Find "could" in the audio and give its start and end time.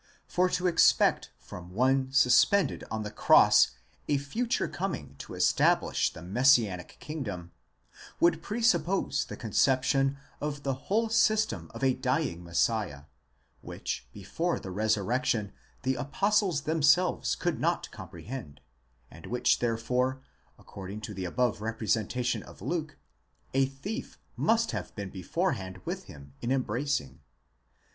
17.35-17.59